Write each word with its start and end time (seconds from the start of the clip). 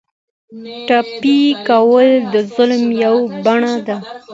ټپي 0.87 1.39
کول 1.67 2.09
د 2.33 2.35
ظلم 2.53 2.83
یوه 3.03 3.23
بڼه 3.45 3.73
ده. 3.87 3.97